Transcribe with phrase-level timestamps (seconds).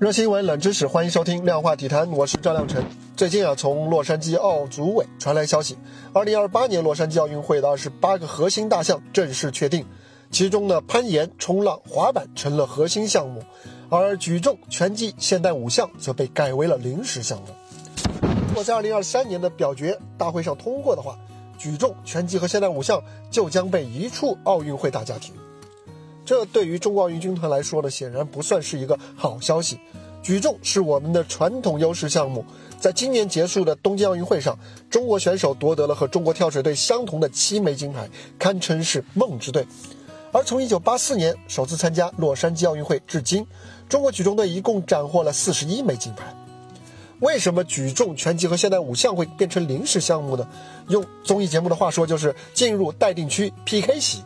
[0.00, 2.82] 热新闻、冷知识，欢迎收听量化体坛，我是赵亮晨。
[3.14, 5.76] 最近啊，从洛杉矶奥组委传来消息，
[6.14, 9.84] 二零二八年洛杉矶奥运会的二十八个核心大项正式确定，
[10.30, 13.42] 其中呢，攀岩、冲浪、滑板成了核心项目，
[13.90, 17.48] 而举重、拳击、现代五项则被改为了临时项目。
[18.48, 21.14] 如果在二零二三年的表决大会上通过的话，
[21.58, 25.34] 举重、拳击和现代五项就将被移出奥运会大家庭。
[26.30, 29.80] 这对于中国奥运军团来说呢，显然不算是一个好消息。
[30.22, 32.44] 举重是我们的传统优势项目，
[32.78, 34.56] 在今年结束的东京奥运会上，
[34.88, 38.08] 中国选手夺得了和中国跳水队相同的七枚金牌，
[38.38, 39.66] 堪称是梦之队。
[40.30, 43.44] 而从1984年首次参加洛杉矶奥运会至今，
[43.88, 46.32] 中国举重队一共斩获了四十一枚金牌。
[47.18, 50.48] 为什么举重、拳击和现代五项会变成临时项目呢？
[50.90, 54.22] 用综艺节目的话说，就是进入待定区 PK 席。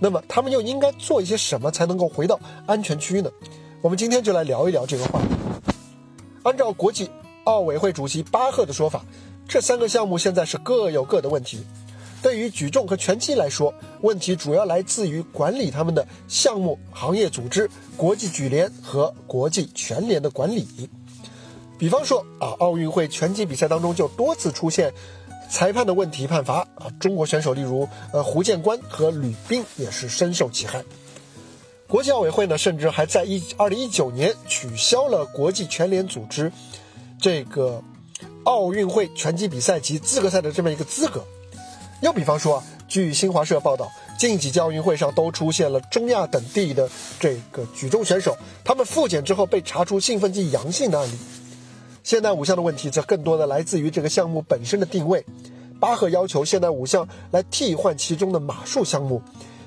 [0.00, 3.30] 那么他们又应该做一些什么才能够回到安全区呢？
[3.82, 5.28] 我们今天就来聊一聊这个话题。
[6.42, 7.10] 按照国际
[7.44, 9.04] 奥委会主席巴赫的说法，
[9.46, 11.64] 这三个项目现在是各有各的问题。
[12.22, 20.66] 对于举重和拳击来说，问题主要来自于管理他们的项目行业组织——国际举联和国际拳联的管理。
[21.78, 24.92] 比方说啊，奥运会拳击比赛当中就多次出现。
[25.50, 30.84] 裁判的问题判罚啊，中国选手例如呃胡建关和吕斌也是深受其害。
[31.88, 36.52] 国际奥委会呢，甚至还在一二零一九年取消了国际拳联组织
[37.20, 37.82] 这个
[38.44, 41.24] 奥运会拳击比赛及资格赛的这么一个资格。
[42.00, 51.18] 又比方说啊，据新华社报道，近几届奥运会上都出现了中亚等地的这个举重选手，他们复检之后被查出兴奋剂阳性的案例。
[52.02, 55.22] 现代五项的问题则更多的来自于这个项目本身的定位。
[55.80, 59.20] 巴赫要求现代五项来替换其中的马术项目，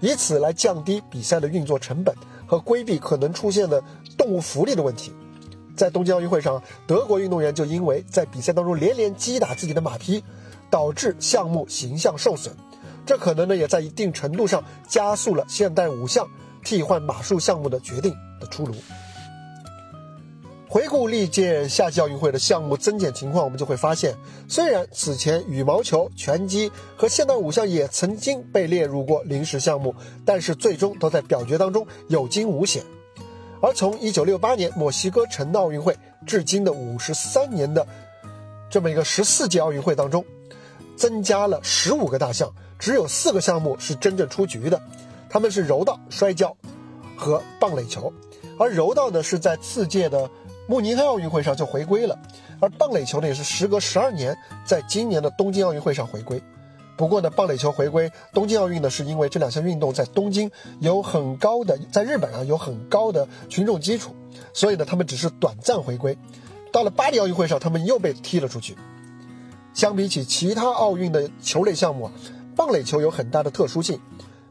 [0.00, 2.14] 以此来降低比赛的运作成本
[2.46, 3.80] 和规避可能出现的
[4.16, 5.12] 动物福利的问题。
[5.76, 10.24] 在东京奥运会上，德国运动员就因为在比赛当中连连击打自己的马匹，
[10.70, 12.52] 导致项目形象受损。
[13.06, 16.26] 这可能呢也在一定程度上加速了现代五项
[16.64, 18.74] 替换马术项目的决定的出炉。
[20.70, 24.14] 回顾历届夏季奥运会的项目增减情况，我们就会发现，
[24.46, 29.94] 虽然此前羽毛球、拳击和现代五项也曾经被列入过临时项目，
[30.26, 32.84] 但是最终都在表决当中有惊无险。
[33.62, 35.96] 而从1968年墨西哥城的奥运会
[36.26, 37.86] 至今的53年的
[38.68, 40.22] 这么一个十四届奥运会当中，
[40.96, 44.78] 增加了15个大项，只有四个项目是真正出局的，
[45.30, 46.54] 他们是柔道、摔跤
[47.16, 48.12] 和棒垒球，
[48.58, 50.28] 而柔道呢是在次届的。
[50.68, 52.18] 慕尼黑奥运会上就回归了，
[52.60, 54.36] 而棒垒球呢也是时隔十二年，
[54.66, 56.42] 在今年的东京奥运会上回归。
[56.94, 64.14] 不过呢，棒垒球回归东京奥运呢，是因为这两项运动在东京有很高的，在日本啊有很高的群众基础，
[64.52, 66.18] 所以呢，他们只是短暂回归。
[66.70, 68.76] 到了巴黎奥运会上，他们又被踢了出去。
[69.72, 72.12] 相比起其他奥运的球类项目啊，
[72.54, 73.98] 棒垒球有很大的特殊性。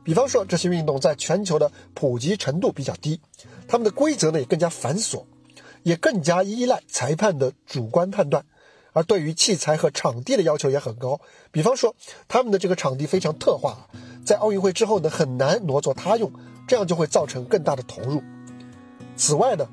[0.04, 3.20] 比方说，这些运动在全球的普及程度比较低，
[3.68, 5.24] 他们的规则呢也更加繁琐。
[5.84, 8.46] 也更加依赖裁判的主观判断，
[8.94, 11.20] 而对于器材和场地的要求也很高。
[11.52, 11.96] 比方说，
[12.28, 13.88] 他们的这个场地非常特化，
[14.26, 16.32] 在奥运会之后呢，很难挪作他用，
[16.68, 18.22] 这样就会造成更大的投入。
[19.16, 19.68] 此外呢，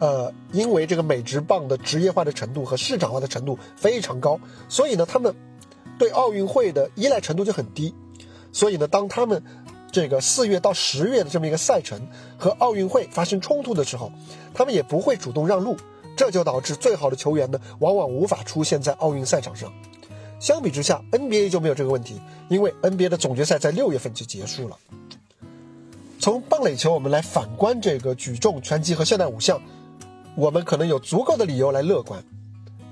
[0.00, 5.34] 呃，因为这个美职棒的职业化的程度和市场化的程度非常高，所以呢，他们
[5.98, 7.94] 对奥运会的依赖程度就很低。
[8.54, 9.42] 所以呢，当他们
[9.92, 12.00] 这个四月到十月的这么一个赛程
[12.38, 14.10] 和奥运会发生冲突的时候，
[14.54, 15.76] 他们也不会主动让路，
[16.16, 19.70] 这就导致最好的球员呢，往往无法出现在奥运赛场上。
[20.40, 24.76] 相比之下，NBA 就没有这个问题，因为 NBA 的总决赛在六月份就结束了。
[26.18, 29.60] 从棒垒球，我们来反观这个举重、拳击和现代五项，
[30.34, 32.24] 我们可能有足够的理由来乐观。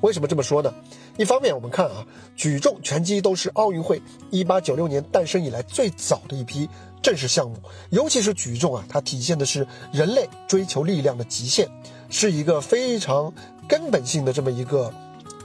[0.03, 0.72] 为什么这么说呢？
[1.19, 4.00] 一方面，我们看啊，举重、拳击都是奥运会
[4.31, 6.69] 一八九六年诞生以来最早的一批
[7.03, 7.56] 正式项目，
[7.91, 11.69] 尤其是举重啊，它体现的是人类追求力量的极限，
[12.09, 13.33] 是一个非常
[13.69, 14.92] 根本性的这么一个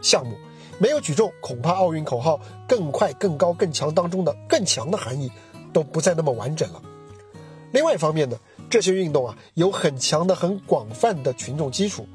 [0.01, 0.35] 项目。
[0.77, 5.31] 没有举重，恐怕奥运口号“更快、更高、更强”当中的“更强”的含义
[5.71, 6.81] 都不再那么完整了。
[7.71, 8.37] 另外一方面呢，
[8.69, 12.05] 这些运动啊，有很强的、很广泛的群众基础。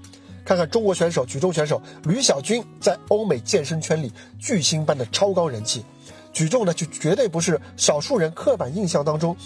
[0.45, 5.85] 看看中国选手举重选手吕小军在欧美健身圈里巨星般的超高人气，
[6.33, 9.37] 举重呢就绝对不是少数人刻板印象当中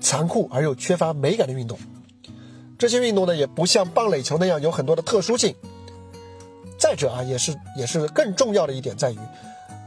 [0.00, 1.78] 残酷而又缺乏美感的运动。
[2.78, 5.54] 这些运动呢也不像棒垒球那样有很多的特殊性。
[6.78, 9.18] 再者啊，也是也是更重要的一点在于，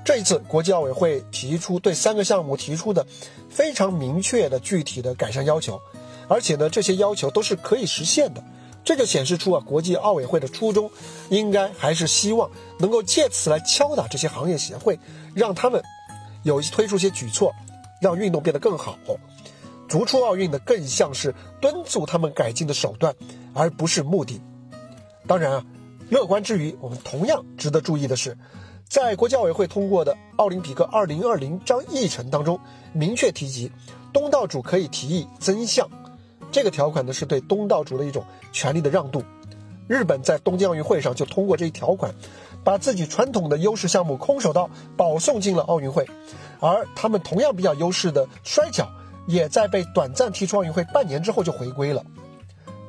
[0.06, 3.04] 这一次国际奥委会提出对三个项目提出的
[3.50, 5.82] 非常明确的具体的改善要求，
[6.28, 8.44] 而且呢这些要求都是可以实现的。
[8.86, 10.92] 这就显示出啊，国际奥委会的初衷
[11.30, 15.00] 应该还是希望能够借此来敲打这些行业协会，
[15.34, 15.82] 让他们
[16.44, 17.54] 有推出些举措，
[18.02, 18.98] 让运动变得更好。
[19.88, 23.14] 逐出奥运的更像是敦促他们改进的手段，
[23.54, 24.42] 而不是目的。
[25.28, 25.66] 当然啊，
[26.10, 28.36] 乐观之余，我们同样值得注意的是，
[28.88, 32.60] 在国际奥委会通过的《奥林匹克2020章议程》当中，
[32.92, 33.72] 明确提及
[34.12, 35.88] 东道主可以提议增项。
[36.52, 39.24] 这个条款呢，是对东道主的一种权利的让渡。
[39.88, 42.14] 日本在东京奥运会上就通过这一条款，
[42.64, 46.08] 把自己传统的优势项目空手道保送进了奥运会，
[46.60, 48.88] 而他们同样比较优势的摔跤，
[49.28, 52.04] 也在被短暂踢出奥运会半年之后就回归了。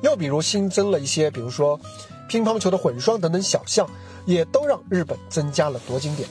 [0.01, 1.79] 又比如新增了一些，比如说
[2.27, 3.89] 乒乓球的混双等等小项，
[4.25, 6.27] 也都让日本增加了夺金点。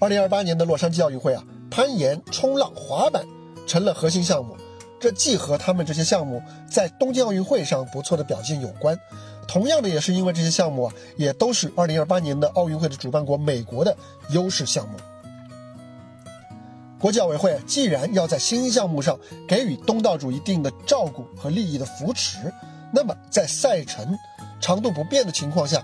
[0.00, 3.26] 二零二八年的洛杉矶奥运会啊，攀岩、冲浪、滑板
[3.66, 4.56] 成了核心项目。
[5.00, 8.98] 这既和他们这些项目在东京奥运会上不错的表现有关，
[9.48, 13.96] 同样的也是因为这些项目啊，也都是二零二八年的奥运会的主办国美国的
[14.30, 14.96] 优势项目。
[17.00, 19.18] 国际奥委会既然要在新兴项目上
[19.48, 22.52] 给予东道主一定的照顾和利益的扶持，
[22.92, 24.18] 那么在赛程
[24.60, 25.82] 长度不变的情况下，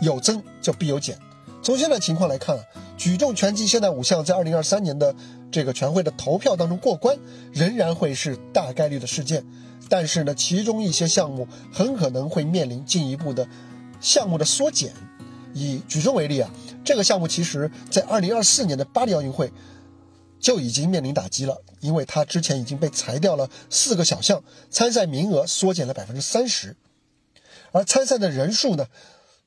[0.00, 1.18] 有增就必有减。
[1.62, 2.64] 从现在情况来看啊，
[2.98, 5.14] 举重、拳击、现代五项在2023年的。
[5.52, 7.14] 这个全会的投票当中过关，
[7.52, 9.44] 仍然会是大概率的事件，
[9.86, 13.46] 但是呢，其中一些项目很可能会面临进一步的
[14.00, 14.94] 项目的缩减。
[15.52, 16.50] 以举重为例啊，
[16.82, 19.52] 这个项目其实在二零二四年的巴黎奥运会
[20.40, 26.74] 就已经面临打击了，因为它之前已经被裁掉了四个小项，参赛名额缩减了百分之三十，
[27.72, 28.86] 而参赛的人数呢，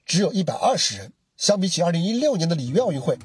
[0.06, 3.18] 只有一百二十人，相比起二零一六年的里约奥运会。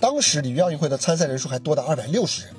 [0.00, 2.54] 当时里约奥运会的参赛人数还多达二百六十人。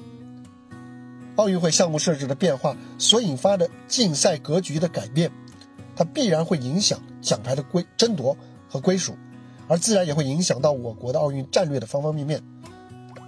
[1.36, 5.30] 奥运会项目设置的变化所引发的竞赛格局的改变，
[5.96, 8.38] 它必然会影响奖牌的归争夺
[8.69, 9.18] 和归属，
[9.68, 12.42] 而自然也会影响到我国的奥运战略的方方面面。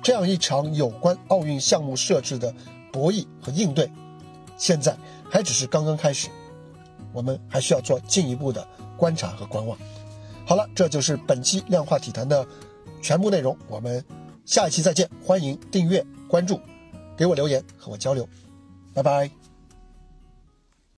[0.02, 2.56] 这样一场有关奥运项目设置的
[2.94, 3.92] 博弈和应对，
[4.56, 4.96] 现在
[5.30, 6.30] 还只是刚刚开始，
[7.12, 8.66] 我们还需要做进一步的
[8.96, 9.78] 观察和观望。
[10.48, 12.48] 好了，这就是本期量化体坛的。
[13.00, 14.04] 全部内容，我们
[14.44, 15.08] 下一期再见。
[15.24, 16.60] 欢迎订阅关注，
[17.16, 18.28] 给我留言和我交流，
[18.94, 19.47] 拜拜。